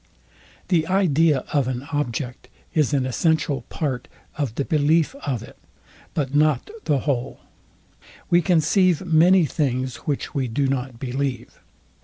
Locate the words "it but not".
5.43-6.71